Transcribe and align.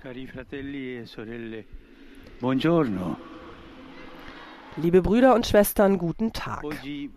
Cari 0.00 0.26
fratelli 0.26 0.96
e 0.96 1.04
sorelle, 1.04 1.62
buongiorno. 2.38 3.18
Liebe 4.76 5.02
Brüder 5.02 5.34
und 5.34 5.46
Schwestern, 5.46 5.98
guten 5.98 6.32
Tag. 6.32 6.64
Oggi 6.64 7.10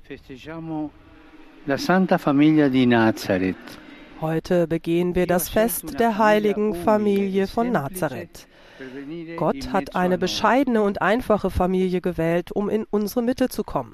festeggiamo 0.00 0.90
la 1.64 1.76
Santa 1.76 2.16
Famiglia 2.16 2.68
di 2.68 2.86
Nazareth. 2.86 3.78
Heute 4.22 4.66
begehen 4.66 5.14
wir 5.14 5.26
das 5.26 5.50
Fest 5.50 6.00
der 6.00 6.16
heiligen 6.16 6.74
Familie 6.74 7.46
von 7.46 7.70
Nazareth. 7.70 8.48
Gott 9.36 9.70
hat 9.70 9.94
eine 9.94 10.16
bescheidene 10.16 10.80
und 10.80 11.02
einfache 11.02 11.50
Familie 11.50 12.00
gewählt, 12.00 12.52
um 12.52 12.70
in 12.70 12.86
unsere 12.88 13.20
Mitte 13.20 13.50
zu 13.50 13.64
kommen. 13.64 13.92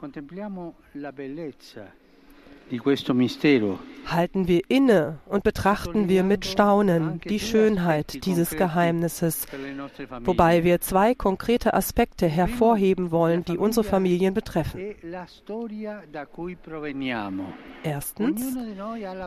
Halten 4.07 4.49
wir 4.49 4.63
inne 4.69 5.19
und 5.27 5.43
betrachten 5.43 6.09
wir 6.09 6.23
mit 6.23 6.47
Staunen 6.47 7.21
die 7.29 7.41
Schönheit 7.41 8.25
dieses 8.25 8.51
Geheimnisses, 8.51 9.47
wobei 10.25 10.65
wir 10.65 10.81
zwei 10.81 11.15
konkrete 11.15 11.75
Aspekte 11.75 12.27
hervorheben 12.27 13.11
wollen, 13.11 13.45
die 13.45 13.59
unsere 13.59 13.85
Familien 13.85 14.35
betreffen. 14.35 14.81
E. 14.81 14.97
Erstens, 17.83 18.57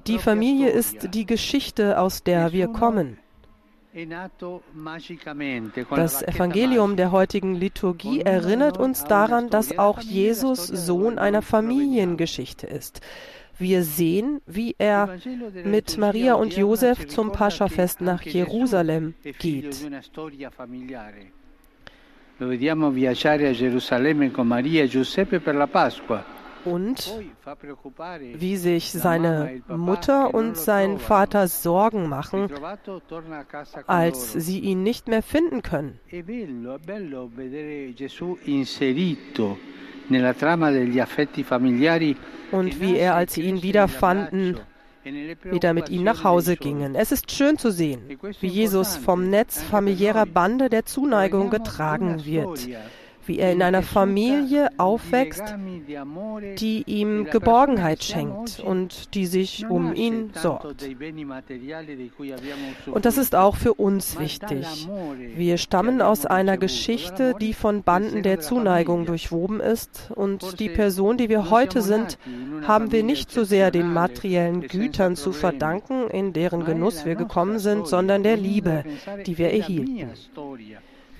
die 0.07 0.19
Familie 0.19 0.69
ist 0.69 1.13
die 1.13 1.25
Geschichte, 1.25 1.99
aus 1.99 2.23
der 2.23 2.51
wir 2.51 2.67
kommen. 2.67 3.17
Das 5.95 6.23
Evangelium 6.23 6.95
der 6.95 7.11
heutigen 7.11 7.55
Liturgie 7.55 8.21
erinnert 8.21 8.77
uns 8.77 9.03
daran, 9.03 9.49
dass 9.49 9.77
auch 9.77 9.99
Jesus 9.99 10.65
Sohn 10.65 11.19
einer 11.19 11.41
Familiengeschichte 11.41 12.67
ist. 12.67 13.01
Wir 13.57 13.83
sehen, 13.83 14.41
wie 14.45 14.75
er 14.77 15.17
mit 15.63 15.97
Maria 15.97 16.33
und 16.35 16.55
Josef 16.55 17.07
zum 17.07 17.31
Paschafest 17.31 18.01
nach 18.01 18.21
Jerusalem 18.23 19.13
geht. 19.39 19.83
E. 19.83 20.01
Und 26.63 27.11
wie 28.33 28.57
sich 28.57 28.95
e 28.95 28.97
seine 28.97 29.61
papà 29.67 29.77
Mutter 29.77 30.33
und 30.33 30.57
sein. 30.57 30.97
Vater 30.99 31.47
Sorgen 31.47 32.07
machen, 32.07 32.49
als 33.87 34.33
sie 34.33 34.59
ihn 34.59 34.83
nicht 34.83 35.07
mehr 35.07 35.23
finden 35.23 35.61
können. 35.61 35.99
Und 42.51 42.81
wie 42.81 42.97
er, 42.97 43.13
e 43.13 43.15
als 43.15 43.33
sie 43.33 43.41
ihn 43.41 43.63
wiederfanden, 43.63 44.57
e 45.03 45.35
wieder 45.43 45.73
mit 45.73 45.89
ihm 45.89 46.03
nach 46.03 46.23
Hause 46.23 46.57
gingen. 46.57 46.95
Es 46.95 47.11
ist 47.11 47.31
schön 47.31 47.57
zu 47.57 47.71
sehen, 47.71 48.01
wie 48.39 48.47
Jesus 48.47 48.97
vom 48.97 49.29
Netz 49.29 49.61
familiärer 49.61 50.25
Bande 50.25 50.69
der. 50.69 50.85
Zuneigung 50.85 51.49
getragen 51.49 52.25
wird, 52.25 52.67
wie 53.25 53.39
er 53.39 53.51
in 53.51 53.61
einer 53.61 53.83
Familie 53.83 54.69
aufwächst, 54.77 55.55
die 56.57 56.83
ihm 56.85 57.25
Geborgenheit 57.25 58.03
schenkt 58.03 58.59
und 58.59 59.13
die 59.13 59.25
sich 59.25 59.65
um 59.69 59.93
ihn 59.93 60.31
sorgt. 60.33 60.87
Und 62.85 63.05
das 63.05 63.17
ist 63.17 63.35
auch 63.35 63.55
für 63.55 63.73
uns 63.73 64.19
wichtig. 64.19 64.87
Wir 65.35 65.57
stammen 65.57 66.01
aus 66.01 66.25
einer 66.25 66.57
Geschichte, 66.57 67.33
die 67.39 67.53
von 67.53 67.83
Banden 67.83 68.23
der 68.23 68.39
Zuneigung 68.39 69.05
durchwoben 69.05 69.59
ist 69.59 70.11
und 70.15 70.59
die 70.59 70.69
Person, 70.69 71.17
die 71.17 71.29
wir 71.29 71.49
heute 71.49 71.81
sind, 71.81 72.17
haben 72.67 72.91
wir 72.91 73.03
nicht 73.03 73.31
so 73.31 73.43
sehr 73.43 73.71
den 73.71 73.93
materiellen 73.93 74.61
Gütern 74.61 75.15
zu 75.15 75.31
verdanken, 75.31 76.09
in 76.09 76.33
deren 76.33 76.65
Genuss 76.65 77.05
wir 77.05 77.15
gekommen 77.15 77.59
sind, 77.59 77.87
sondern 77.87 78.23
der 78.23 78.37
Liebe, 78.37 78.83
die 79.25 79.37
wir 79.37 79.51
erhielten. 79.51 80.11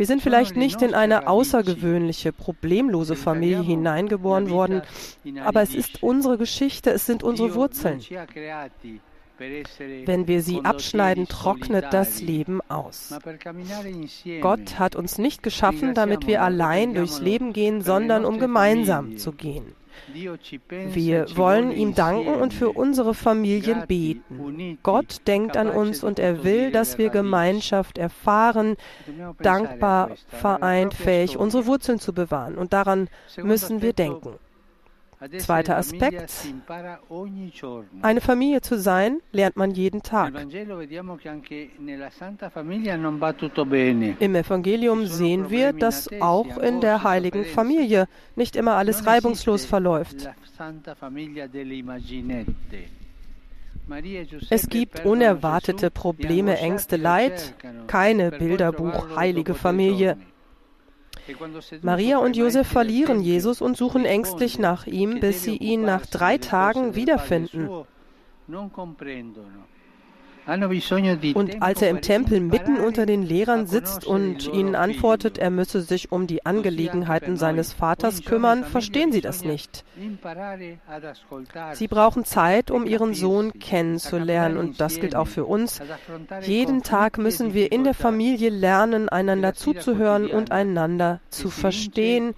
Wir 0.02 0.08
sind 0.08 0.24
vielleicht 0.24 0.58
nicht 0.58 0.82
in 0.82 0.96
eine 0.96 1.28
außergewöhnliche, 1.28 2.34
problemlose 2.34 3.16
Familie 3.16 3.62
hineingeboren 3.62 4.50
worden, 4.50 4.82
aber 5.46 5.62
es 5.62 5.76
ist 5.76 6.02
unsere 6.02 6.40
Geschichte, 6.40 6.90
es 6.90 7.06
sind 7.06 7.22
unsere 7.22 7.54
Wurzeln. 7.54 8.02
Wenn 9.38 10.28
wir 10.28 10.42
sie 10.42 10.66
abschneiden, 10.66 11.28
trocknet 11.28 11.86
das 11.92 12.20
Leben 12.20 12.62
aus. 12.68 13.14
Gott 14.42 14.80
hat 14.80 14.96
uns 14.96 15.20
nicht 15.20 15.44
geschaffen, 15.44 15.94
damit 15.94 16.26
wir 16.26 16.42
allein 16.42 16.96
durchs 16.96 17.20
Leben 17.20 17.54
gehen, 17.54 17.82
sondern 17.82 18.26
um 18.26 18.40
gemeinsam 18.40 19.20
zu 19.20 19.34
gehen. 19.34 19.76
Wir 20.14 21.38
wollen 21.38 21.72
ihm 21.72 21.94
danken 21.94 22.36
und 22.36 22.54
für 22.54 22.70
unsere 22.70 23.14
Familien 23.14 23.86
beten. 23.88 24.80
Gott 24.84 25.28
denkt 25.28 25.56
an 25.58 25.70
uns 25.70 26.04
und 26.04 26.20
er 26.20 26.44
will, 26.44 26.72
dass 26.72 26.98
wir. 26.98 27.12
Gemeinschaft 27.12 27.98
erfahren, 27.98 28.78
dankbar, 29.40 30.12
vereint, 30.28 30.94
fähig, 30.94 31.38
unsere 31.38 31.66
Wurzeln 31.66 32.00
zu 32.00 32.14
bewahren. 32.14 32.56
Und 32.56 32.74
daran 32.74 33.10
müssen 33.38 33.82
wir 33.82 33.94
denken. 33.94 34.36
Zweiter 35.38 35.78
Aspekt. 35.78 36.32
Eine 38.02 38.22
Familie 38.22 38.62
zu 38.62 38.80
sein, 38.80 39.20
lernt 39.32 39.56
man 39.56 39.72
jeden 39.72 40.02
Tag. 40.02 40.34
Im 44.20 44.36
Evangelium 44.36 45.06
sehen 45.06 45.50
wir, 45.50 45.74
dass 45.74 46.10
auch 46.20 46.58
in 46.58 46.82
der 46.82 47.04
heiligen 47.04 47.46
Familie 47.46 48.08
nicht 48.36 48.56
immer 48.56 48.76
alles 48.76 49.06
reibungslos 49.06 49.66
verläuft. 49.66 50.28
e 54.04 54.26
Es 54.50 54.70
gibt 54.70 55.06
unerwartete 55.06 55.88
Gesù, 55.88 56.02
Probleme, 56.02 56.58
Ängste, 56.58 56.98
Leid, 56.98 57.54
keine 57.88 58.32
Bilderbuch, 58.32 59.16
heilige 59.16 59.54
Familie. 59.54 60.18
Maria 61.82 62.18
und 62.18 62.36
Josef 62.36 62.68
verlieren 62.68 63.22
Jesus 63.22 63.62
und 63.62 63.78
suchen 63.78 64.06
ängstlich 64.06 64.60
nach 64.60 64.88
ihm, 64.88 65.20
bis 65.20 65.44
sie 65.44 65.58
ihn 65.58 65.82
nach 65.84 66.06
drei 66.06 66.38
Tagen 66.38 66.96
wiederfinden. 66.96 67.70
Und 70.46 71.62
als 71.62 71.82
er 71.82 71.90
im 71.90 72.02
Tempel 72.02 72.40
mitten 72.40 72.78
unter 72.78 73.06
den 73.06 73.24
Lehrern 73.24 73.68
sitzt 73.68 74.06
und 74.06 74.52
ihnen 74.52 74.76
antwortet, 74.76 75.38
er 75.38 75.50
müsse 75.50 75.82
sich 75.82 76.12
um 76.12 76.28
die 76.28 76.46
Angelegenheiten 76.46 77.38
seines 77.38 77.74
Vaters 77.74 78.24
kümmern, 78.24 78.66
verstehen 78.66 79.12
sie 79.12 79.22
das 79.22 79.44
nicht. 79.44 79.86
Sie 81.74 81.88
brauchen 81.88 82.26
Zeit, 82.26 82.72
um 82.72 82.86
ihren 82.86 83.14
Sohn 83.14 83.54
kennenzulernen 83.54 84.58
und 84.58 84.82
das 84.82 85.00
gilt 85.00 85.16
auch 85.16 85.28
für 85.28 85.46
uns. 85.46 85.80
Jeden 86.42 86.84
Tag 86.84 87.18
müssen 87.18 87.54
wir 87.54 87.72
in 87.72 87.84
der. 87.84 87.94
Familie 88.02 88.50
lernen, 88.50 89.10
einander 89.10 89.54
zuzuhören 89.54 90.30
und 90.30 90.52
einander 90.52 91.20
zu 91.30 91.50
verstehen, 91.50 92.34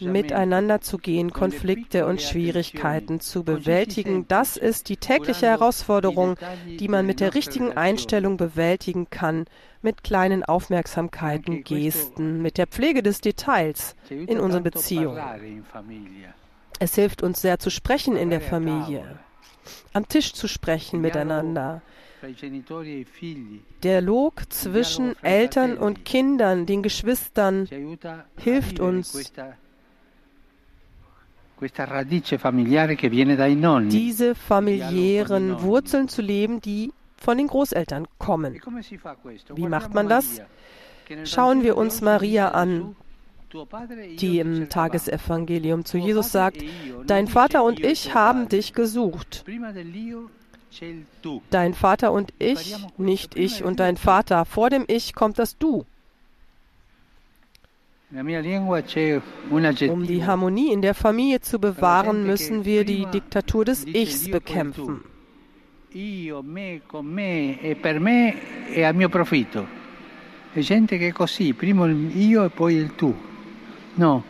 miteinander 0.00 0.80
zu 0.80 0.98
gehen, 0.98 1.32
Konflikte 1.32 2.06
und 2.06 2.20
Schwierigkeiten 2.20 3.20
zu 3.20 3.44
bewältigen. 3.44 4.26
Das 4.28 4.56
ist 4.56 4.88
die 4.88 4.98
tägliche 4.98 5.46
Herausforderung, 5.46 6.36
die 6.78 6.88
man 6.88 6.97
mit 7.06 7.20
der 7.20 7.34
richtigen. 7.34 7.76
Einstellung 7.76 8.36
bewältigen 8.36 9.10
kann, 9.10 9.46
mit 9.82 10.02
kleinen 10.02 10.44
Aufmerksamkeiten, 10.44 11.64
Gesten, 11.64 12.42
mit 12.42 12.58
der 12.58 12.66
Pflege 12.66 13.02
des 13.02 13.20
Details 13.20 13.94
in 14.08 14.40
unseren 14.40 14.62
Beziehungen. 14.62 15.64
Es 16.80 16.94
hilft 16.94 17.22
uns 17.22 17.40
sehr 17.40 17.58
zu 17.58 17.70
sprechen 17.70 18.16
in 18.16 18.30
der 18.30 18.40
Familie, 18.40 19.18
am 19.92 20.06
Tisch 20.08 20.32
zu 20.32 20.48
sprechen 20.48 21.00
miteinander. 21.00 21.82
e 22.22 23.04
Dialog 23.84 24.52
zwischen 24.52 25.14
Eltern 25.22 25.78
und 25.78 26.04
Kindern, 26.04 26.66
den 26.66 26.82
Geschwistern, 26.82 27.68
hilft 28.36 28.80
uns, 28.80 29.32
diese 33.90 34.34
familiären 34.34 35.62
Wurzeln 35.62 36.08
zu 36.08 36.22
leben, 36.22 36.60
die 36.60 36.92
von 37.16 37.38
den 37.38 37.46
Großeltern 37.48 38.04
E 38.04 38.06
kommen. 38.18 38.60
questo? 39.22 39.56
Wie 39.56 39.66
macht 39.66 39.94
man 39.94 40.08
das? 40.08 40.40
Schauen 41.24 41.62
wir 41.62 41.76
uns 41.76 42.00
Maria 42.00 42.50
an, 42.50 42.94
e 43.52 44.16
die 44.16 44.38
im. 44.38 44.68
Tagesevangelium 44.68 45.84
zu 45.84 45.98
Jesus 45.98 46.32
sagt, 46.32 46.62
e 46.62 46.68
Dein 47.06 47.26
Vater 47.26 47.64
und 47.64 47.80
e 47.80 47.90
ich 47.90 48.14
haben 48.14 48.48
dich 48.48 48.72
gesucht. 48.72 49.44
Dein 51.50 51.74
Vater 51.74 52.12
und 52.12 52.32
ich, 52.38 52.76
nicht 52.98 53.36
ich 53.36 53.64
und 53.64 53.80
dein 53.80 53.96
Vater. 53.96 54.44
Vor 54.44 54.70
dem 54.70 54.84
Ich 54.86 55.14
kommt 55.14 55.38
das 55.38 55.56
Du. 55.56 55.86
Um 58.10 60.06
die 60.06 60.24
Harmonie 60.24 60.72
in 60.72 60.80
der 60.80 60.94
Familie 60.94 61.40
zu 61.40 61.58
bewahren, 61.58 62.26
müssen 62.26 62.64
wir 62.64 62.84
die 62.84 63.04
Diktatur 63.04 63.66
des 63.66 63.84
Ichs 63.86 64.30
bekämpfen. 64.30 65.02
C'è 70.54 70.60
gente 70.60 70.96
che 70.96 71.08
è 71.08 71.12
così, 71.12 71.52
prima 71.52 71.86
io 71.86 72.44
e 72.44 72.48
poi 72.48 72.74
il 72.76 72.94
tu. 72.94 73.14
No. 73.96 74.24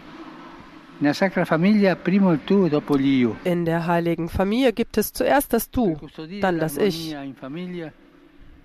In 3.44 3.64
der 3.64 3.86
heiligen 3.86 4.28
Familie 4.28 4.72
gibt 4.72 4.98
es 4.98 5.12
zuerst 5.12 5.52
das 5.52 5.70
Du, 5.70 5.96
dann 6.40 6.58
das 6.58 6.76
Ich. 6.76 7.14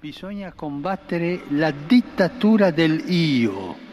Bisogna 0.02 0.52
combattere 0.52 1.42
la 1.52 1.72
dittatura 1.72 2.72
del 2.72 3.04
Io. 3.08 3.93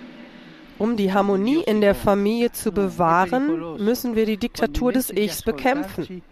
Um 0.80 0.96
die 0.96 1.12
Harmonie 1.12 1.62
in 1.66 1.82
der 1.82 1.94
Familie 1.94 2.52
zu 2.52 2.72
bewahren, 2.72 3.76
müssen 3.84 4.16
wir 4.16 4.24
die 4.24 4.38
Diktatur 4.38 4.92
des 4.92 5.10
Ichs 5.10 5.42
bekämpfen. 5.42 6.22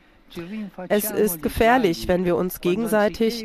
Es 0.88 1.10
ist 1.10 1.42
gefährlich, 1.42 2.08
wenn 2.08 2.24
wir 2.24 2.34
uns 2.34 2.62
gegenseitig 2.62 3.44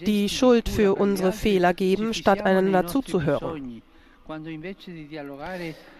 die 0.00 0.30
Schuld 0.30 0.70
für 0.70 0.94
unsere 0.94 1.32
Fehler 1.32 1.74
geben, 1.74 2.14
statt 2.14 2.40
einander 2.46 2.86
zuzuhören. 2.86 3.82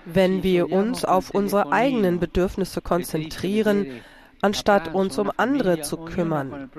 Wenn 0.06 0.42
wir 0.42 0.72
uns 0.72 1.04
auf 1.04 1.30
unsere 1.30 1.70
eigenen 1.70 2.18
Bedürfnisse 2.18 2.80
konzentrieren, 2.80 4.00
anstatt 4.40 4.94
uns 4.94 5.18
um 5.18 5.30
andere 5.36 5.80
zu 5.80 5.96
kümmern. 5.96 6.70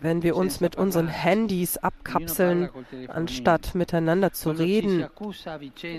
Wenn 0.00 0.22
wir 0.22 0.36
uns 0.36 0.60
mit 0.60 0.76
unseren 0.76 1.08
Handys 1.08 1.78
abkapseln, 1.78 2.68
anstatt 3.08 3.74
miteinander 3.74 4.32
zu 4.32 4.50
reden. 4.50 5.06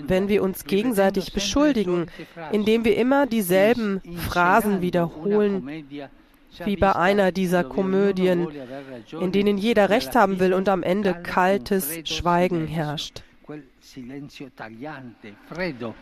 Wenn 0.06 0.28
wir 0.28 0.42
uns 0.42 0.64
gegenseitig 0.64 1.32
beschuldigen, 1.32 2.06
indem 2.52 2.84
wir 2.84 2.96
immer 2.96 3.26
dieselben 3.26 4.00
Phrasen 4.28 4.80
wiederholen, 4.80 5.84
wie 6.64 6.76
bei 6.76 6.94
einer 6.94 7.32
dieser 7.32 7.64
Komödien, 7.64 8.48
in 9.20 9.32
denen 9.32 9.58
jeder 9.58 9.90
Recht 9.90 10.14
haben 10.14 10.38
will 10.38 10.54
und 10.54 10.68
am 10.68 10.82
Ende 10.82 11.14
kaltes 11.14 11.98
Schweigen 12.04 12.66
herrscht. 12.66 13.22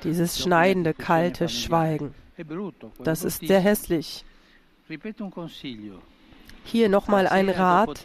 Dieses 0.04 0.38
schneidende, 0.40 0.94
kalte 0.94 1.48
Schweigen. 1.48 2.14
Das 3.02 3.24
ist 3.24 3.46
sehr 3.46 3.60
hässlich. 3.60 4.24
Hier 6.64 6.88
nochmal 6.88 7.26
ein 7.26 7.48
Rat. 7.48 8.04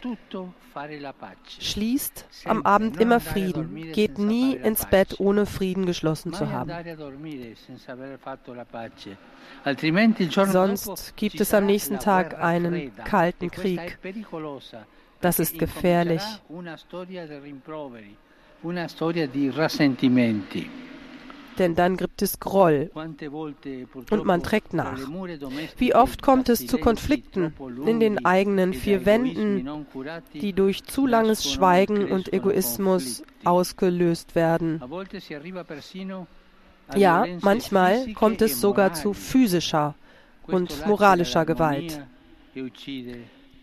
Schließt 1.60 2.26
am 2.44 2.62
Abend 2.62 3.00
immer 3.00 3.20
Frieden. 3.20 3.92
Geht 3.92 4.18
nie 4.18 4.54
ins 4.54 4.86
Bett, 4.86 5.18
ohne 5.18 5.46
Frieden 5.46 5.86
geschlossen 5.86 6.32
zu 6.32 6.50
haben. 6.50 6.70
Sonst 10.46 11.16
gibt 11.16 11.40
es 11.40 11.54
am 11.54 11.66
nächsten 11.66 11.98
Tag 11.98 12.40
einen 12.42 12.94
kalten 13.04 13.50
Krieg. 13.50 13.98
Das 15.20 15.38
ist 15.38 15.58
gefährlich. 15.58 16.22
Denn 21.58 21.74
dann 21.74 21.96
gibt 21.96 22.22
es 22.22 22.38
Groll 22.38 22.90
und 22.94 24.24
man 24.24 24.42
trägt 24.42 24.74
nach. 24.74 24.98
Wie 25.76 25.94
oft 25.94 26.22
kommt 26.22 26.48
es 26.48 26.66
zu 26.66 26.78
Konflikten 26.78 27.52
in 27.86 28.00
den 28.00 28.24
eigenen 28.24 28.74
vier 28.74 29.04
Wänden, 29.04 29.86
die 30.34 30.52
durch 30.52 30.84
zu 30.84 31.06
langes 31.06 31.50
Schweigen 31.50 32.10
und 32.10 32.32
Egoismus 32.32 33.22
ausgelöst 33.44 34.34
werden. 34.34 34.80
Ja, 36.96 37.26
manchmal 37.42 38.12
kommt 38.14 38.40
es 38.42 38.60
sogar 38.60 38.94
zu 38.94 39.12
physischer 39.12 39.94
und 40.46 40.86
moralischer 40.86 41.44
Gewalt. 41.44 42.00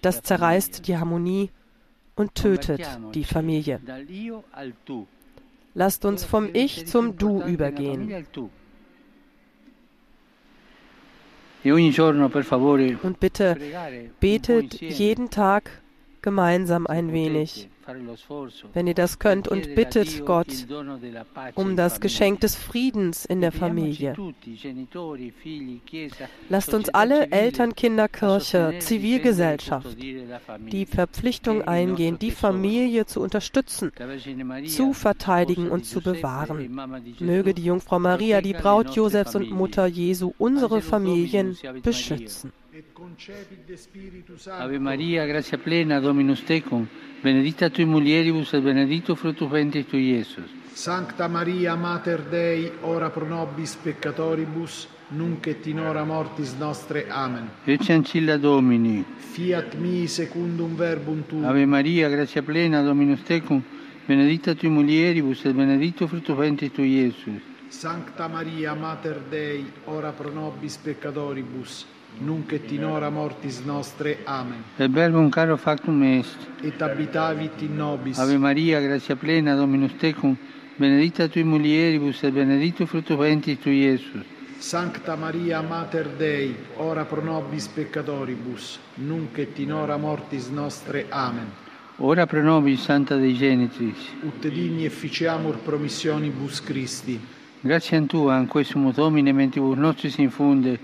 Das 0.02 0.22
zerreißt 0.22 0.88
die 0.88 0.98
Harmonie 0.98 1.50
und 2.16 2.36
tötet 2.36 2.88
die 3.14 3.24
Familie. 3.24 3.82
Lasst 5.78 6.06
uns 6.06 6.24
vom 6.24 6.50
Ich 6.54 6.88
zum 6.88 7.18
Du 7.18 7.42
übergehen. 7.44 8.26
Und 13.04 13.20
bitte 13.20 13.58
betet 14.22 14.82
jeden 14.82 15.30
Tag 15.30 15.82
gemeinsam 16.26 16.88
ein 16.88 17.14
wenig. 17.14 17.70
wenn 18.74 18.88
ihr 18.88 18.96
das 18.96 19.20
könnt 19.20 19.48
und 19.48 19.76
bittet 19.76 20.26
Gott 20.26 20.48
um 21.54 21.76
das 21.76 22.02
Geschenk 22.02 22.40
des 22.42 22.56
Friedens 22.56 23.26
in 23.26 23.42
der 23.42 23.52
Familie. 23.52 24.16
Lasst 26.50 26.74
uns 26.74 26.90
alle 26.90 27.32
Eltern, 27.32 27.76
Kinder, 27.76 28.08
Kirche, 28.08 28.74
Zivilgesellschaft 28.80 29.98
die 30.72 30.88
Verpflichtung 30.88 31.62
eingehen, 31.62 32.18
die 32.18 32.32
Familie 32.32 33.06
zu 33.06 33.22
unterstützen, 33.22 33.92
zu 34.68 34.94
verteidigen 34.94 35.70
und 35.70 35.86
zu 35.86 36.02
bewahren. 36.02 36.60
Möge 37.20 37.54
die 37.54 37.66
Jungfrau 37.66 38.00
Maria, 38.00 38.42
die 38.42 38.54
Braut 38.54 38.96
Josefs 38.96 39.36
und 39.36 39.52
Mutter 39.52 39.86
Jesu, 39.86 40.34
unsere 40.40 40.82
Familien 40.82 41.56
beschützen. 41.84 42.52
Ave 44.60 44.80
Maria, 44.80 45.26
grazia 45.26 45.58
plena, 45.58 46.02
Dominus 46.02 46.44
tecum, 46.44 46.86
benedicta 47.22 47.70
tui 47.70 47.86
mulieribus 47.86 48.52
et 48.52 48.62
benedictus 48.62 49.18
fructus 49.18 49.50
ventris 49.50 49.86
tui, 49.88 50.12
Iesus. 50.12 50.52
Sancta 50.74 51.30
Maria, 51.30 51.76
Mater 51.76 52.24
Dei, 52.24 52.70
ora 52.82 53.10
pro 53.10 53.26
nobis 53.26 53.76
peccatoribus, 53.76 54.90
nunc 55.08 55.48
et 55.48 55.66
in 55.68 55.80
hora 55.80 56.04
mortis 56.04 56.54
nostre. 56.58 57.08
Amen. 57.08 57.50
Ecce 57.64 57.94
ancilla 57.94 58.36
Domini. 58.36 59.06
Fiat 59.16 59.76
mi 59.76 60.06
secundum 60.08 60.76
verbum 60.76 61.26
tuum. 61.26 61.46
Ave 61.46 61.66
Maria, 61.66 62.10
grazia 62.10 62.44
plena, 62.44 62.82
Dominus 62.82 63.24
tecum, 63.24 63.64
benedicta 64.06 64.54
tui 64.54 64.68
mulieribus 64.68 65.46
et 65.46 65.54
benedictus 65.54 66.10
fructus 66.10 66.36
ventris 66.36 66.74
tui, 66.74 66.90
Iesus. 66.90 67.42
Sancta 67.70 68.28
Maria, 68.28 68.74
Mater 68.74 69.22
Dei, 69.30 69.66
ora 69.86 70.12
pro 70.12 70.30
nobis 70.30 70.76
peccatoribus, 70.76 71.86
nunc 72.20 72.52
et 72.52 72.72
in 72.72 72.84
hora 72.84 73.10
mortis 73.10 73.62
nostre. 73.66 74.18
Amen. 74.26 74.64
Per 74.78 74.90
verbum 74.90 75.30
caro 75.30 75.58
factum 75.58 76.02
est. 76.04 76.36
Et 76.62 76.82
habitavit 76.82 77.62
in 77.62 77.76
nobis. 77.76 78.18
Ave 78.18 78.38
Maria, 78.38 78.80
grazia 78.80 79.16
plena, 79.16 79.56
Dominus 79.56 79.96
tecum, 79.98 80.36
benedicta 80.76 81.28
tui 81.28 81.44
mulieribus 81.44 82.24
et 82.24 82.32
benedictus 82.32 82.88
fructus 82.88 83.18
ventris 83.18 83.60
tui, 83.60 83.82
Iesus. 83.84 84.24
Sancta 84.58 85.16
Maria, 85.16 85.62
Mater 85.62 86.08
Dei, 86.18 86.56
ora 86.78 87.06
pro 87.06 87.22
nobis 87.22 87.68
peccatoribus, 87.68 88.80
nunc 88.96 89.38
et 89.38 89.60
in 89.60 89.74
hora 89.74 89.98
mortis 89.98 90.48
nostre. 90.48 91.06
Amen. 91.10 91.52
Ora 91.98 92.26
pro 92.26 92.42
nobis, 92.42 92.82
Santa 92.82 93.16
Dei 93.16 93.34
Genitris. 93.34 93.98
Ut 94.24 94.48
digni 94.48 94.86
efficiamur 94.86 95.58
promissionibus 95.58 96.62
Christi. 96.62 97.20
Grazie 97.62 97.98
a 97.98 98.02
Tua, 98.02 98.38
in 98.38 98.48
questo 98.48 98.78
Domine, 98.94 99.32
mentibus 99.32 99.78
nostris 99.78 100.18
infunde, 100.18 100.78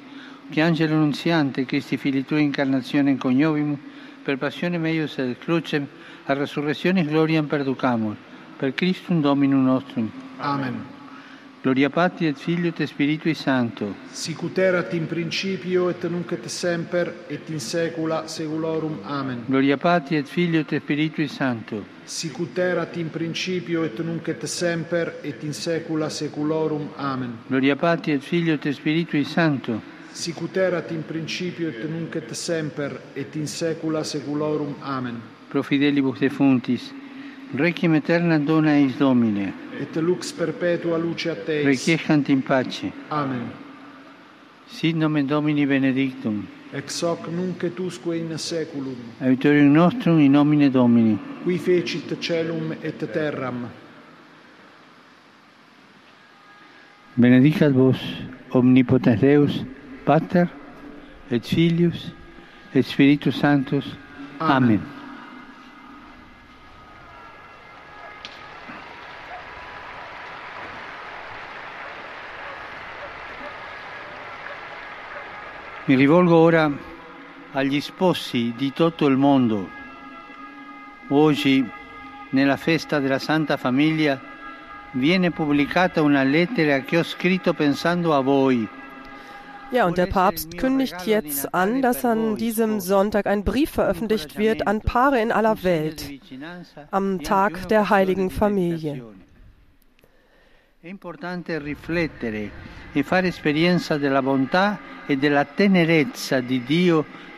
angelo 0.59 0.95
nunziante, 0.95 1.65
Cristi 1.65 1.95
fili 1.95 2.25
Tui, 2.25 2.41
incarnazione 2.41 3.15
coniovimus, 3.15 3.79
per 4.23 4.37
passione 4.37 4.77
meius 4.77 5.17
et 5.17 5.37
crucem, 5.39 5.87
a 6.25 6.33
resurrectionis 6.33 7.07
gloriam 7.07 7.47
perducamur, 7.47 8.15
per 8.57 8.73
Christum 8.73 9.21
Dominum 9.21 9.63
nostrum. 9.63 10.11
Amen. 10.37 10.99
Gloria 11.61 11.91
Patri 11.91 12.25
et 12.25 12.39
Filio 12.39 12.73
et 12.75 12.87
Spiritui 12.87 13.35
Sancto. 13.35 13.93
Sicut 14.09 14.57
erat 14.57 14.93
in 14.93 15.05
principio 15.05 15.89
et 15.89 16.03
nunc 16.09 16.31
et 16.31 16.47
semper 16.47 17.25
et 17.27 17.49
in 17.49 17.59
saecula 17.59 18.27
saeculorum. 18.27 18.97
Amen. 19.03 19.43
Gloria 19.45 19.77
Patri 19.77 20.17
et 20.17 20.25
Filio 20.25 20.61
et 20.61 20.79
Spiritui 20.79 21.27
Sancto. 21.27 21.85
Sicut 22.03 22.57
erat 22.57 22.95
in 22.97 23.11
principio 23.11 23.83
et 23.83 23.99
nunc 23.99 24.27
et 24.27 24.43
semper 24.47 25.19
et 25.21 25.43
in 25.43 25.53
saecula 25.53 26.09
saeculorum. 26.09 26.89
Amen. 26.95 27.37
Gloria 27.47 27.75
Patri 27.75 28.13
et 28.13 28.23
Filio 28.23 28.55
et 28.55 28.71
Spiritui 28.71 29.23
Sancto. 29.23 29.79
sicuterat 30.13 30.91
in 30.91 31.03
principio 31.03 31.69
et 31.69 31.83
nunc 31.89 32.15
et 32.15 32.33
semper 32.33 32.99
et 33.15 33.35
in 33.35 33.47
saecula 33.47 34.03
saeculorum. 34.03 34.75
Amen. 34.81 35.21
Pro 35.49 35.63
fidelibus 35.63 36.19
defuntis, 36.19 36.91
requiem 37.55 37.93
aeterna 37.93 38.39
dona 38.39 38.77
eis 38.77 38.97
domine. 38.97 39.53
Et 39.79 39.95
lux 40.01 40.31
perpetua 40.31 40.97
luce 40.97 41.29
a 41.29 41.35
te 41.35 41.63
requiescant 41.63 42.29
in 42.29 42.41
pace. 42.41 42.91
Amen. 43.09 43.49
Sit 44.67 44.95
nomen 44.95 45.27
domini 45.27 45.65
benedictum. 45.65 46.45
Ex 46.73 47.01
hoc 47.03 47.27
nunc 47.27 47.63
et 47.63 47.79
usque 47.79 48.15
in 48.15 48.37
saeculum. 48.37 48.95
Aiuterium 49.19 49.73
nostrum 49.73 50.19
in 50.19 50.31
nomine 50.31 50.69
domini. 50.69 51.17
Qui 51.43 51.57
fecit 51.57 52.17
celum 52.19 52.75
et 52.81 53.11
terram. 53.11 53.67
Benedicat 57.17 57.73
vos 57.73 57.99
omnipotens 58.51 59.19
deus 59.19 59.65
Pater, 60.03 60.49
et 61.29 61.45
Filius, 61.45 62.11
et 62.73 62.83
Spiritus 62.83 63.37
Sanctus. 63.37 63.85
Amen. 64.39 64.79
Amen. 64.79 64.81
Mi 75.85 75.95
rivolgo 75.95 76.37
ora 76.37 76.71
agli 77.53 77.81
sposi 77.81 78.53
di 78.55 78.71
tutto 78.71 79.07
il 79.07 79.17
mondo. 79.17 79.67
Oggi, 81.09 81.67
nella 82.29 82.55
festa 82.55 82.99
della 82.99 83.19
Santa 83.19 83.57
Famiglia, 83.57 84.17
viene 84.91 85.31
pubblicata 85.31 86.01
una 86.01 86.23
lettera 86.23 86.79
che 86.79 86.97
ho 86.97 87.03
scritto 87.03 87.53
pensando 87.53 88.15
a 88.15 88.21
voi. 88.21 88.65
Ja, 89.71 89.85
und 89.85 89.97
der 89.97 90.07
Papst 90.07 90.57
kündigt 90.57 91.05
jetzt 91.05 91.53
an, 91.53 91.81
dass 91.81 92.03
an 92.03 92.35
diesem 92.35 92.81
Sonntag 92.81 93.25
ein 93.25 93.45
Brief 93.45 93.69
veröffentlicht 93.71 94.37
wird 94.37 94.67
an 94.67 94.81
Paare 94.81 95.21
in 95.21 95.31
aller 95.31 95.63
Welt 95.63 96.09
am 96.91 97.23
Tag 97.23 97.69
der 97.69 97.89
heiligen 97.89 98.29
Familie. 98.29 99.01
E 100.83 100.89
e 100.89 100.97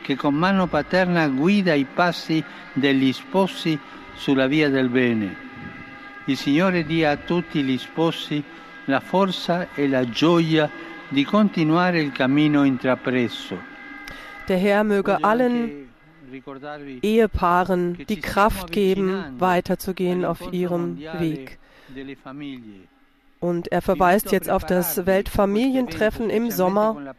che 0.03 0.15
con 0.17 0.35
mano 0.35 0.67
paterna 0.67 1.27
guida 1.27 1.73
i 1.73 1.85
passi 1.85 2.43
degli 2.73 3.13
sposi 3.13 3.79
sulla 4.15 4.47
via 4.47 4.69
del 4.69 4.89
bene. 4.89 5.35
Il 6.25 6.37
Signore 6.37 6.83
dia 6.83 7.11
a 7.11 7.17
tutti 7.17 7.63
gli 7.63 7.77
sposi 7.77 8.43
la 8.85 8.99
forza 8.99 9.69
e 9.73 9.87
la 9.87 10.07
gioia 10.09 10.69
di 11.13 11.23
continuare 11.23 12.01
il 12.01 12.11
cammino 12.11 12.63
intrapreso. 12.63 13.57
Der 14.47 14.57
Herr 14.57 14.83
möge 14.83 15.23
allen 15.23 15.89
Ehepaaren 17.01 17.97
die 18.09 18.19
Kraft 18.19 18.71
geben, 18.71 19.39
weiterzugehen 19.39 20.25
auf 20.25 20.51
ihrem 20.51 20.97
Weg. 21.19 21.59
Und 23.39 23.71
er 23.71 23.81
verweist 23.81 24.31
jetzt 24.31 24.49
auf 24.49 24.65
das 24.65 25.05
Weltfamilientreffen 25.05 26.29
im 26.29 26.49
Sommer 26.49 27.15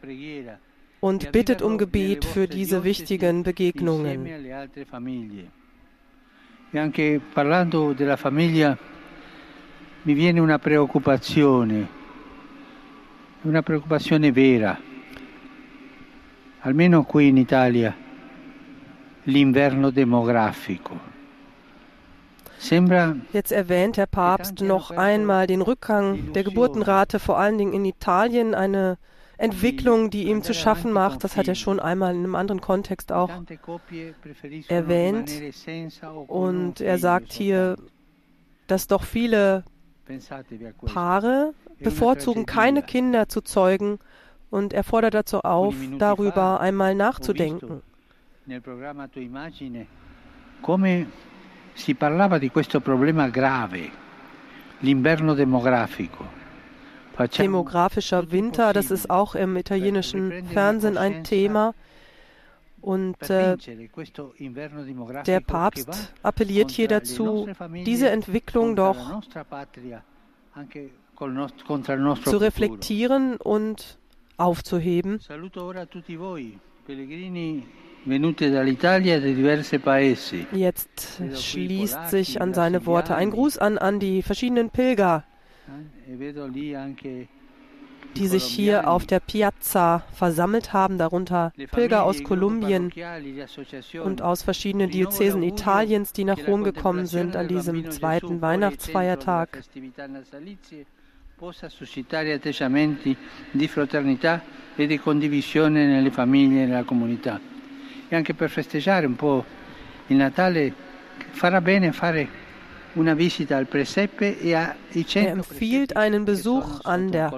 und 0.99 1.31
bittet 1.31 1.61
um 1.61 1.77
Gebet 1.77 2.25
für 2.25 2.47
diese 2.47 2.83
wichtigen 2.83 3.43
Begegnungen. 3.43 4.25
E 6.73 6.79
anche 6.79 7.21
parlando 7.33 7.93
della 7.93 8.17
famiglia 8.17 8.77
mi 10.03 10.13
viene 10.13 10.41
una 10.41 10.59
preoccupazione, 10.59 11.87
una 13.45 13.61
preoccupazione 13.61 14.31
vera. 14.31 14.77
Almeno 16.61 17.03
qui 17.03 17.27
in 17.27 17.37
Italia 17.37 17.95
l'inverno 19.23 19.91
demografico. 19.91 21.13
Jetzt 23.31 23.51
erwähnt 23.51 23.97
der 23.97 24.07
Papst 24.07 24.61
noch 24.61 24.89
einmal 24.89 25.45
den 25.45 25.61
Rückgang 25.61 26.33
der 26.33 26.43
Geburtenrate, 26.43 27.19
vor 27.19 27.37
allen 27.37 27.59
Dingen 27.59 27.73
in 27.73 27.85
Italien, 27.85 28.55
eine 28.55 28.97
Entwicklung, 29.37 30.09
die 30.09 30.23
ihm 30.23 30.41
zu 30.41 30.55
schaffen 30.55 30.91
macht. 30.91 31.23
Das 31.23 31.37
hat 31.37 31.47
er 31.47 31.53
schon 31.53 31.79
einmal 31.79 32.15
in 32.15 32.23
einem 32.23 32.33
anderen 32.33 32.61
Kontext 32.61 33.11
auch 33.11 33.29
erwähnt. 34.67 35.31
Und 36.27 36.81
er 36.81 36.97
sagt 36.97 37.33
hier, 37.33 37.75
dass 38.65 38.87
doch 38.87 39.03
viele 39.03 39.63
Paare 40.85 41.53
bevorzugen, 41.79 42.45
keine 42.45 42.81
Kinder 42.81 43.27
zu 43.27 43.41
zeugen. 43.41 43.99
Und 44.49 44.73
er 44.73 44.83
fordert 44.83 45.13
dazu 45.13 45.41
auf, 45.41 45.75
darüber 45.97 46.59
einmal 46.61 46.95
nachzudenken. 46.95 47.81
Come 50.61 51.07
si 51.73 51.93
parlava 51.93 52.37
di 52.39 52.49
questo 52.49 52.79
problema 52.79 53.27
grave, 53.29 53.89
l'inverno 54.79 55.33
demografico. 55.33 56.25
Demografischer 57.37 58.29
Winter, 58.31 58.73
das 58.73 58.91
ist 58.91 59.09
auch 59.09 59.35
im 59.35 59.55
italienischen 59.55 60.45
Fernsehen 60.47 60.97
ein 60.97 61.23
Thema. 61.23 61.73
Und 62.81 63.29
äh, 63.29 63.57
der 65.25 65.39
Papst 65.39 66.13
appelliert 66.21 66.71
hier 66.71 66.87
dazu, 66.87 67.47
diese 67.85 68.09
Entwicklung 68.09 68.75
doch 68.75 69.21
zu 71.15 72.37
reflektieren 72.37 73.37
und 73.37 73.97
aufzuheben. 74.37 75.19
Jetzt 80.53 81.21
schließt 81.33 82.09
sich 82.09 82.41
an 82.41 82.53
seine 82.53 82.85
Worte. 82.85 83.15
Ein 83.15 83.31
Gruß 83.31 83.57
an, 83.57 83.77
an 83.77 83.99
die 83.99 84.21
verschiedenen 84.21 84.69
Pilger, 84.69 85.23
e 86.07 87.27
die 88.15 88.27
sich 88.27 88.43
hier 88.43 88.87
auf 88.89 89.05
der 89.05 89.19
Piazza 89.19 90.03
versammelt 90.13 90.71
haben, 90.71 90.97
darunter 90.97 91.51
Pilger 91.71 92.03
aus 92.03 92.23
Kolumbien 92.23 92.91
und 94.03 94.21
aus 94.21 94.43
verschiedenen 94.43 94.89
Diözesen 94.89 95.43
Italiens, 95.43 96.13
die 96.13 96.23
nach 96.23 96.47
Rom 96.47 96.63
gekommen 96.63 97.07
sind 97.07 97.35
an 97.35 97.47
diesem 97.47 97.89
zweiten 97.91 98.41
Weihnachtsfeiertag 98.41 99.63
possa 101.37 101.67
suscitare 101.67 102.31
atteggiamenti 102.31 103.15
di 103.51 103.67
fraternità 103.67 104.41
e 104.73 104.87
di 104.87 104.97
condivisione 104.97 105.85
nelle 105.85 106.09
famiglie 106.09 106.63
e 106.63 106.65
nella 106.65 106.85
comunità. 106.85 107.37
E 108.07 108.15
anche 108.15 108.33
per 108.33 108.49
festeggiare 108.49 109.05
un 109.05 109.17
po' 109.17 109.43
il 110.07 110.15
Natale 110.15 110.73
farà 111.31 111.59
bene 111.59 111.91
fare 111.91 112.43
una 112.93 113.13
visita 113.13 113.57
al 113.57 113.67
presepe 113.67 114.39
e 114.39 114.53
ai 114.53 115.05
Er 115.15 115.27
empfiehlt 115.27 115.93
einen 115.97 116.23
Besuch 116.23 116.79
an 116.83 117.11
der 117.11 117.29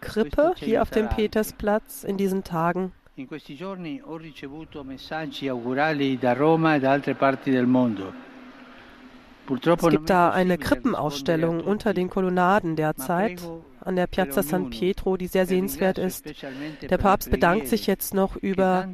Krippe 0.00 0.52
hier 0.56 0.82
auf 0.82 0.90
dem 0.90 1.08
Petersplatz 1.08 2.04
in 2.04 2.18
diesen 2.18 2.42
Tagen. 2.42 2.92
In 3.14 3.26
questi 3.26 3.54
giorni 3.54 3.98
ho 4.04 4.18
ricevuto 4.18 4.84
messaggi 4.84 5.48
augurali 5.48 6.18
da 6.18 6.34
Roma 6.34 6.74
e 6.74 6.80
da 6.80 6.92
altre 6.92 7.14
parti 7.14 7.50
del 7.50 7.66
mondo. 7.66 8.28
Es 9.50 9.88
gibt 9.88 10.10
da 10.10 10.30
eine 10.30 10.58
Krippenausstellung 10.58 11.60
unter 11.60 11.92
den 11.92 12.08
Kolonnaden 12.08 12.76
derzeit 12.76 13.42
an 13.80 13.96
der 13.96 14.06
Piazza 14.06 14.42
San 14.42 14.70
Pietro, 14.70 15.16
die 15.16 15.26
sehr 15.26 15.46
sehenswert 15.46 15.98
ist. 15.98 16.24
Der 16.82 16.98
Papst 16.98 17.30
bedankt 17.30 17.66
sich 17.66 17.86
jetzt 17.86 18.14
noch 18.14 18.36
über 18.36 18.88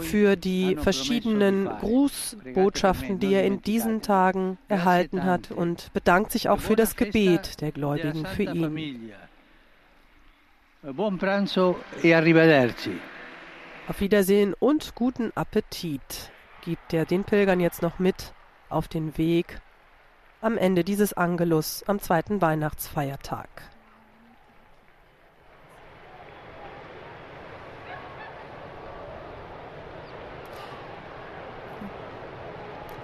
für 0.00 0.36
die 0.36 0.76
verschiedenen 0.76 1.66
Grußbotschaften, 1.66 3.18
die 3.18 3.34
er 3.34 3.44
in 3.44 3.60
diesen 3.60 4.00
Tagen 4.00 4.58
erhalten 4.68 5.24
hat 5.24 5.50
und 5.50 5.92
bedankt 5.92 6.32
sich 6.32 6.48
auch 6.48 6.60
für 6.60 6.76
das 6.76 6.96
Gebet 6.96 7.60
der 7.60 7.72
Gläubigen 7.72 8.24
für 8.24 8.44
ihn. 8.44 9.12
Buon 10.82 11.18
pranzo 11.18 11.76
e 12.02 12.14
arrivederci. 12.14 12.92
Auf 13.88 14.00
Wiedersehen 14.00 14.54
und 14.58 14.94
guten 14.94 15.32
Appetit 15.34 16.30
gibt 16.62 16.94
er 16.94 17.04
den 17.04 17.24
Pilgern 17.24 17.58
jetzt 17.58 17.82
noch 17.82 17.98
mit 17.98 18.32
auf 18.68 18.86
den 18.86 19.18
Weg 19.18 19.60
am 20.40 20.56
Ende 20.56 20.84
dieses 20.84 21.12
Angelus 21.12 21.82
am 21.86 21.98
zweiten 21.98 22.40
Weihnachtsfeiertag. 22.40 23.48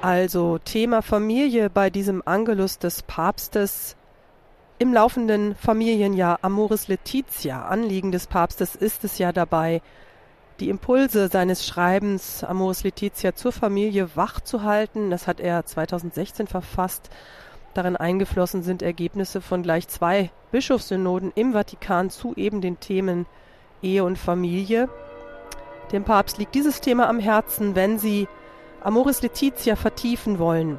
Also 0.01 0.59
Thema 0.59 1.01
Familie 1.01 1.71
bei 1.71 1.89
diesem 1.89 2.23
Angelus 2.27 2.79
des 2.79 3.03
Papstes 3.03 3.97
im 4.79 4.93
laufenden 4.93 5.55
Familienjahr 5.55 6.41
Amoris 6.43 6.89
Laetitia, 6.89 7.65
Anliegen 7.67 8.13
des 8.13 8.27
Papstes 8.27 8.75
ist 8.75 9.05
es 9.05 9.17
ja 9.17 9.33
dabei, 9.33 9.81
die 10.61 10.69
Impulse 10.69 11.29
seines 11.29 11.67
Schreibens 11.67 12.45
Amoris 12.45 12.85
Laetitia 12.85 13.35
zur 13.35 13.53
Familie 13.53 14.11
wach 14.15 14.41
zu 14.41 14.63
halten. 14.63 15.11
Das 15.11 15.27
hat 15.27 15.41
er 15.41 15.67
2016 15.67 16.47
verfasst. 16.47 17.11
Darin 17.75 17.97
eingeflossen 17.97 18.63
sind 18.63 18.83
Ergebnisse 18.83 19.41
von 19.41 19.65
gleich 19.65 19.89
zwei 19.89 20.31
Bischofssynoden 20.53 21.33
im 21.35 21.53
Vatikan 21.53 22.09
zu 22.11 22.35
eben 22.37 22.61
den 22.61 22.79
Themen 22.79 23.27
Ehe 23.83 24.05
und 24.05 24.17
Familie. 24.17 24.89
Dem 25.91 26.05
Papst 26.05 26.39
liegt 26.39 26.55
dieses 26.55 26.81
Thema 26.81 27.09
am 27.09 27.19
Herzen, 27.19 27.75
wenn 27.75 27.99
Sie 27.99 28.29
Amoris 28.83 29.23
Laetitia 29.23 29.75
vertiefen 29.75 30.39
wollen 30.39 30.79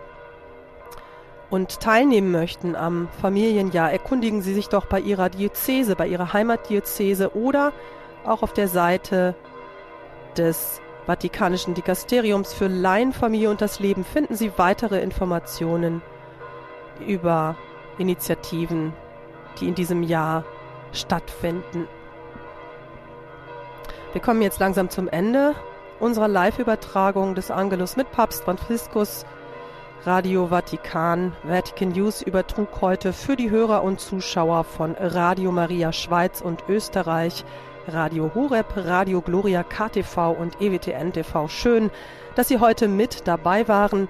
und 1.50 1.80
teilnehmen 1.80 2.32
möchten 2.32 2.76
am 2.76 3.08
Familienjahr, 3.22 3.92
erkundigen 3.92 4.42
Sie 4.42 4.54
sich 4.54 4.70
doch 4.70 4.86
bei 4.86 5.00
Ihrer 5.00 5.30
Diözese, 5.30 5.96
bei 5.96 6.08
Ihrer 6.08 6.34
Heimatdiözese 6.34 7.36
oder 7.36 7.74
auch 8.26 8.42
auf 8.42 8.54
der 8.54 8.68
Seite 8.68 9.36
des 10.38 10.82
Vatikanischen 11.06 11.76
Dikasteriums 11.76 12.54
für 12.54 12.68
Laien, 12.68 13.14
Familie 13.14 13.50
und 13.50 13.62
das 13.62 13.80
Leben 13.80 14.04
finden 14.04 14.36
Sie 14.36 14.52
weitere 14.58 15.02
Informationen 15.02 16.02
über 17.06 17.56
Initiativen, 17.98 18.94
die 19.60 19.68
in 19.68 19.76
diesem 19.76 20.04
Jahr 20.04 20.44
stattfinden. 20.94 21.88
Wir 24.14 24.22
kommen 24.22 24.42
jetzt 24.42 24.60
langsam 24.60 24.90
zum 24.90 25.08
Ende 25.08 25.56
unserer 26.00 26.28
Live-Übertragung 26.28 27.36
des 27.36 27.52
Angelus 27.52 27.96
mit 27.96 28.12
Papst 28.12 28.44
Franziskus. 28.44 29.26
Radio 30.06 30.48
Vatikan, 30.48 31.34
Vatican 31.44 31.90
News 31.90 32.22
übertrug 32.22 32.70
heute 32.82 33.12
für 33.12 33.36
die 33.36 33.50
Hörer 33.50 33.84
und 33.84 34.00
Zuschauer 34.00 34.64
von 34.64 34.96
Radio 35.00 35.52
Maria 35.52 35.92
Schweiz 35.92 36.42
und 36.42 36.64
Österreich 36.70 37.44
Radio 37.88 38.32
Horeb, 38.34 38.74
Radio 38.76 39.22
Gloria 39.22 39.64
KTV 39.64 40.32
und 40.32 40.62
EWTN 40.62 41.14
TV. 41.14 41.48
Schön, 41.48 41.92
dass 42.36 42.48
Sie 42.48 42.60
heute 42.60 42.88
mit 42.88 43.28
dabei 43.28 43.68
waren. 43.68 44.10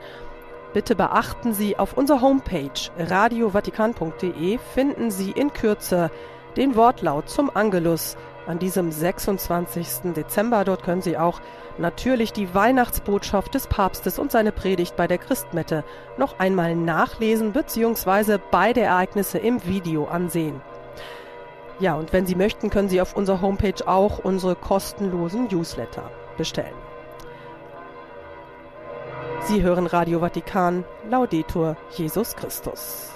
Bitte 0.74 0.96
beachten 0.96 1.53
Sie, 1.53 1.77
auf 1.77 1.98
unserer 1.98 2.22
Homepage 2.22 2.70
radiovatikan.de 2.98 4.58
finden 4.74 5.12
Sie 5.12 5.32
in 5.32 5.53
Kürze 5.53 6.12
den 6.58 6.75
Wortlaut 6.75 7.29
zum 7.29 7.55
Angelus 7.55 8.17
an 8.48 8.60
diesem 8.60 8.91
26. 8.91 10.13
Dezember. 10.13 10.63
Dort 10.63 10.84
können 10.84 11.01
Sie 11.01 11.17
auch 11.17 11.41
natürlich 11.77 12.34
die 12.34 12.53
Weihnachtsbotschaft 12.53 13.53
des 13.53 13.67
Papstes 13.67 14.20
und 14.20 14.32
seine 14.32 14.51
Predigt 14.51 14.96
bei 14.96 15.08
der 15.08 15.17
Christmette 15.17 15.84
noch 16.17 16.39
einmal 16.39 16.75
nachlesen 16.75 17.51
bzw. 17.51 18.38
beide 18.51 18.82
Ereignisse 18.82 19.38
im 19.38 19.65
Video 19.65 20.05
ansehen. 20.05 20.62
Ja, 21.79 21.96
und 21.96 22.13
wenn 22.13 22.25
Sie 22.25 22.36
möchten, 22.36 22.70
können 22.70 22.89
Sie 22.89 23.01
auf 23.01 23.15
unserer 23.15 23.41
Homepage 23.41 23.86
auch 23.86 24.20
unsere 24.20 24.55
kostenlosen 24.55 25.48
Newsletter 25.48 26.10
bestellen. 26.38 26.74
Sie 29.41 29.62
hören 29.62 29.86
Radio 29.86 30.20
Vatikan, 30.20 30.86
Laudetur 31.10 31.75
Jesus 31.91 32.36
Christus. 32.36 33.14